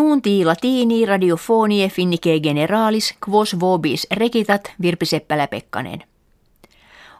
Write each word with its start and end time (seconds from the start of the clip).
Nuunti 0.00 0.44
latini 0.44 1.06
radiofonie 1.06 1.88
finnike 1.88 2.40
generalis 2.40 3.14
quos 3.28 3.60
vobis 3.60 4.06
rekitat 4.10 4.72
Virpi 4.82 5.06
Seppälä 5.06 5.48
Pekkanen. 5.48 6.02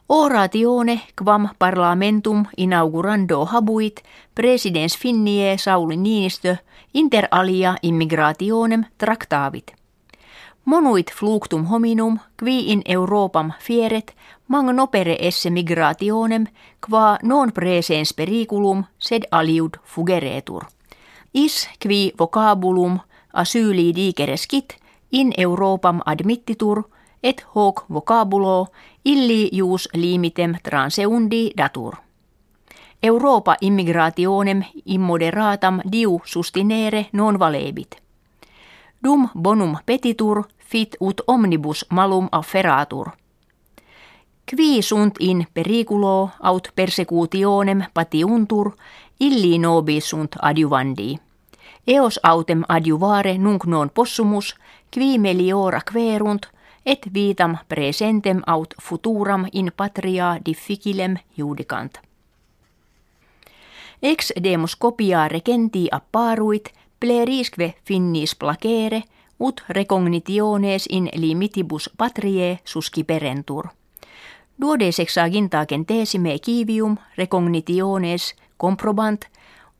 Oratione 0.09 1.01
quam 1.23 1.49
parlamentum 1.59 2.45
inaugurando 2.57 3.45
habuit 3.45 4.03
presidens 4.35 4.97
finnie 4.97 5.57
Sauli 5.57 5.97
Niinistö 5.97 6.55
inter 6.93 7.27
alia 7.31 7.75
immigrationem 7.83 8.85
traktavit. 8.97 9.73
Monuit 10.65 11.13
fluctum 11.19 11.65
hominum 11.65 12.19
qui 12.43 12.71
in 12.71 12.81
Europam 12.85 13.51
fieret 13.59 14.15
nopere 14.73 15.17
esse 15.19 15.49
migrationem 15.49 16.45
qua 16.89 17.17
non 17.23 17.51
presens 17.51 18.13
periculum 18.13 18.83
sed 18.99 19.23
aliud 19.31 19.77
fugeretur. 19.83 20.65
Is 21.33 21.69
qui 21.79 22.13
vocabulum 22.19 22.99
asyli 23.33 23.95
digerescit 23.95 24.75
in 25.11 25.33
Europam 25.37 25.99
admittitur 26.05 26.83
et 27.23 27.45
hoc 27.55 27.85
vocabulo 27.93 28.67
illi 29.05 29.49
jus 29.51 29.89
limitem 29.93 30.55
transeundi 30.63 31.51
datur. 31.57 31.95
Europa 33.03 33.55
immigrationem 33.61 34.63
immoderatam 34.85 35.79
diu 35.91 36.21
sustinere 36.25 37.05
non 37.13 37.39
valebit. 37.39 37.95
Dum 39.03 39.29
bonum 39.41 39.77
petitur 39.85 40.43
fit 40.59 40.95
ut 40.99 41.21
omnibus 41.27 41.85
malum 41.89 42.27
afferatur. 42.31 43.09
Qui 44.55 44.81
sunt 44.81 45.15
in 45.19 45.47
periculo 45.53 46.29
aut 46.39 46.71
persecutionem 46.75 47.83
patiuntur 47.93 48.71
illi 49.21 49.57
nobis 49.57 50.09
sunt 50.09 50.35
adjuvandi. 50.41 51.19
Eos 51.87 52.19
autem 52.23 52.63
adjuvare 52.67 53.37
nunc 53.37 53.65
non 53.65 53.89
possumus, 53.89 54.55
qui 54.93 55.17
meliora 55.19 55.81
querunt, 55.93 56.47
et 56.85 57.09
vitam 57.13 57.57
presentem 57.67 58.41
aut 58.47 58.73
futuram 58.81 59.45
in 59.53 59.71
patria 59.77 60.39
difficilem 60.45 61.17
judicant. 61.37 61.97
Ex 64.01 64.31
demus 64.43 64.75
copia 64.75 65.27
regenti 65.27 65.87
apparuit, 65.91 66.69
plerisque 66.99 67.73
finnis 67.85 68.35
placere, 68.35 69.03
ut 69.39 69.63
recognitiones 69.69 70.87
in 70.89 71.09
limitibus 71.13 71.89
patriae 71.97 72.59
susciperentur. 72.65 73.67
Duodesexaginta 74.61 75.65
centesime 75.65 76.39
kivium 76.39 76.97
recognitiones 77.17 78.35
comprobant 78.61 79.25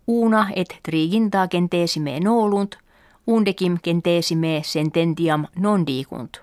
una 0.08 0.48
et 0.56 0.80
triginta 0.84 1.48
centesime 1.48 2.20
nolunt, 2.20 2.78
undecim 3.28 3.78
centesime 3.78 4.62
sententiam 4.64 5.46
non 5.56 5.86
dicunt. 5.86 6.42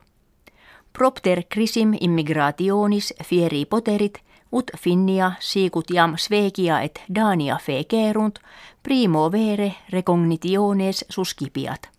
Propter 0.93 1.43
crisim 1.49 1.97
immigrationis 2.01 3.13
fieri 3.25 3.65
poterit, 3.67 4.23
ut 4.53 4.71
finnia 4.79 5.33
sicut 5.41 5.91
jam 5.91 6.17
svegia 6.17 6.81
et 6.83 7.01
dania 7.09 7.59
fecerunt, 7.59 8.39
primo 8.83 9.29
vere 9.31 9.75
recognitiones 9.91 11.05
suscipiat. 11.09 11.98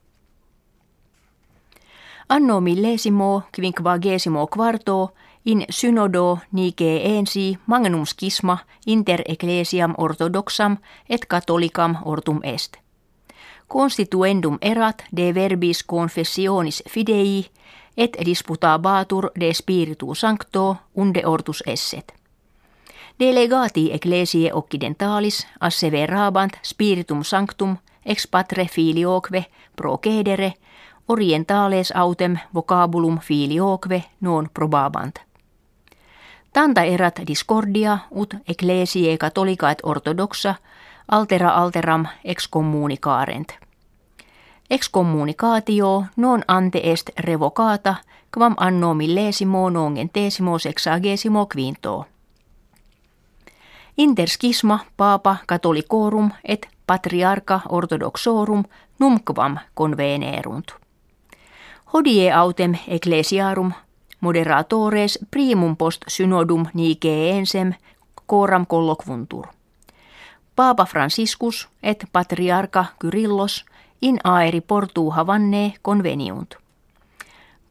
Anno 2.31 2.61
millesimo 2.61 3.43
quinquagesimo 3.55 4.47
quarto 4.47 5.13
in 5.45 5.65
synodo 5.69 6.39
nike 6.51 7.17
ensi 7.17 7.57
magnum 7.65 8.05
schisma 8.05 8.57
inter 8.85 9.21
ecclesiam 9.25 9.93
orthodoxam 9.97 10.77
et 11.09 11.25
catholicam 11.25 11.95
ortum 12.05 12.39
est. 12.43 12.77
Constituendum 13.67 14.57
erat 14.61 15.03
de 15.15 15.33
verbis 15.33 15.83
confessionis 15.83 16.83
fidei 16.89 17.45
et 17.97 18.17
disputabatur 18.25 19.31
de 19.39 19.53
spiritu 19.53 20.15
sancto 20.15 20.77
unde 20.95 21.25
ortus 21.25 21.63
esset. 21.65 22.13
Delegati 23.19 23.93
ecclesiae 23.93 24.53
occidentalis 24.53 25.47
asseverabant 25.59 26.53
spiritum 26.63 27.23
sanctum 27.23 27.77
ex 28.05 28.27
patre 28.27 28.67
filioque 28.67 29.45
procedere 29.75 30.53
orientales 31.09 31.91
autem 31.95 32.37
vocabulum 32.53 33.19
filioque 33.19 34.03
non 34.21 34.49
probabant. 34.53 35.19
Tanta 36.53 36.83
erat 36.83 37.19
discordia 37.27 37.97
ut 38.11 38.35
ecclesiae 38.47 39.17
catholicae 39.17 39.75
orthodoxa 39.83 40.55
altera 41.11 41.49
alteram 41.49 42.05
excommunicarent. 42.23 43.53
Excommunicatio 44.69 46.05
non 46.15 46.41
ante 46.47 46.91
est 46.91 47.09
revocata 47.17 47.95
quam 48.37 48.53
anno 48.57 48.93
millesimo 48.93 49.69
nongentesimo 49.69 50.57
sexagesimo 50.57 51.47
quinto. 51.47 52.05
Inter 53.95 54.29
schisma 54.29 54.85
papa 54.95 55.37
catholicorum 55.45 56.31
et 56.43 56.67
patriarca 56.85 57.61
orthodoxorum 57.69 58.63
numquam 58.99 59.57
convenerunt. 59.73 60.88
Hodie 61.93 62.33
autem 62.33 62.73
ecclesiarum 62.87 63.73
moderatores 64.21 65.19
primum 65.31 65.77
post 65.77 66.01
synodum 66.07 66.65
niceensem 66.73 67.73
coram 68.27 68.65
colloquuntur. 68.65 69.47
Paapa 70.55 70.85
Franciscus 70.85 71.67
et 71.83 72.05
patriarca 72.11 72.85
Kyrillos 72.99 73.65
in 74.01 74.19
aeri 74.23 74.61
portu 74.61 75.09
havanne 75.09 75.73
conveniunt. 75.81 76.55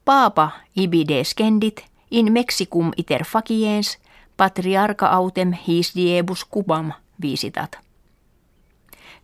Paapa 0.05 0.51
ibi 0.75 1.07
descendit 1.07 1.85
in 2.11 2.31
Mexicum 2.31 2.91
iter 2.97 3.23
faciens 3.23 3.97
patriarca 4.37 5.07
autem 5.07 5.53
his 5.67 5.95
diebus 5.95 6.45
cubam 6.45 6.91
visitat. 7.21 7.79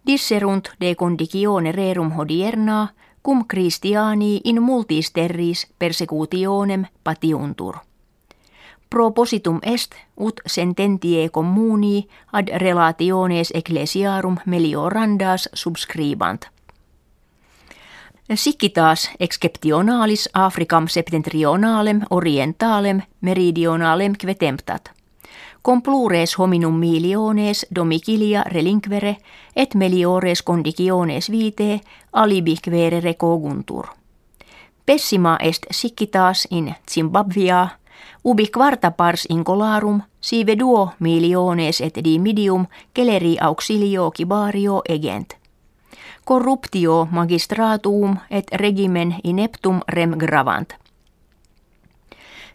Disserunt 0.08 0.70
de 0.80 0.96
condicione 0.96 1.72
rerum 1.72 2.12
hodierna 2.12 2.88
cum 3.26 3.46
Christiani 3.48 4.40
in 4.44 4.64
multis 4.64 5.12
terris 5.12 5.68
persecutionem 5.80 6.86
patiuntur. 7.04 7.76
Propositum 8.90 9.60
est 9.62 9.96
ut 10.20 10.42
sententie 10.46 11.30
communi 11.30 12.08
ad 12.32 12.48
relationes 12.58 13.52
ecclesiarum 13.54 14.38
meliorandas 14.46 15.50
subscribant. 15.54 16.46
Siccitas 18.34 19.12
exceptionalis 19.20 20.30
Africam 20.34 20.88
septentrionalem 20.88 22.02
orientalem 22.10 23.02
meridionalem 23.22 24.14
quetemptat 24.26 24.92
complures 25.66 26.40
hominum 26.40 26.74
miliones 26.74 27.66
domicilia 27.76 28.44
relinquere 28.44 29.18
et 29.56 29.76
meliores 29.76 30.44
condiciones 30.44 31.32
vitae 31.32 31.82
alibi 32.14 32.56
querere 32.62 33.16
coguntur. 33.18 33.86
Pessima 34.86 35.38
est 35.42 35.66
siccitas 35.72 36.48
in 36.52 36.76
Zimbabvia, 36.92 37.68
ubi 38.24 38.48
quarta 38.48 38.92
pars 38.92 39.26
incolarum 39.30 40.02
sive 40.22 40.56
duo 40.60 40.94
miliones 41.00 41.82
et 41.82 41.98
dimidium 42.04 42.68
celeri 42.96 43.38
auxilio 43.42 44.12
cibario 44.18 44.82
egent. 44.90 45.34
Corruptio 46.26 47.08
magistratum 47.12 48.18
et 48.30 48.46
regimen 48.54 49.16
ineptum 49.24 49.82
rem 49.88 50.12
gravant– 50.18 50.74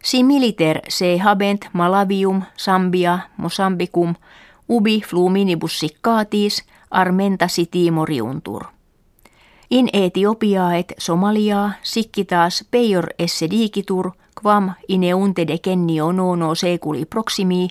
Similiter 0.03 0.81
se 0.89 1.19
habent 1.19 1.69
Malavium, 1.73 2.43
Sambia, 2.57 3.19
Mosambicum, 3.37 4.15
ubi 4.69 5.01
fluminibus 5.01 5.79
siccatis, 5.79 6.65
armentasi 6.91 7.67
timoriuntur. 7.67 8.65
In 9.71 9.89
Etiopia 9.93 10.75
et 10.77 10.93
Somalia 10.99 11.71
siccitas 11.83 12.65
peior 12.71 13.07
esse 13.19 13.51
digitur, 13.51 14.11
quam 14.43 14.73
ineunte 14.89 15.47
decennio 15.47 16.13
nono 16.13 16.55
seculi 16.55 17.05
proximi, 17.05 17.69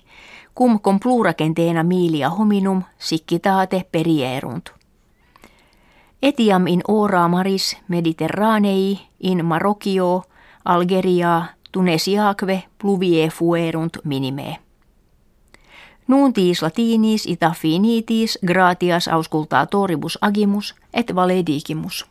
cum 0.56 0.80
compluracenteena 0.80 1.83
milia 1.83 2.30
hominum 2.30 2.83
siccitate 2.98 3.86
perierunt. 3.92 4.69
Etiam 6.21 6.68
in 6.68 6.81
ora 6.88 7.27
maris 7.27 7.77
mediterranei, 7.88 9.00
in 9.19 9.45
Marokio, 9.45 10.24
Algeria, 10.65 11.48
tunesiaque 11.71 12.63
pluvie 12.77 13.30
fuerunt 13.30 13.98
minime. 14.04 14.60
Nuuntis 16.07 16.62
latinis 16.62 17.25
ita 17.25 17.51
finitis 17.51 18.39
gratias 18.45 19.07
auscultatoribus 19.07 20.18
agimus 20.21 20.75
et 20.94 21.16
valedigimus. 21.16 22.06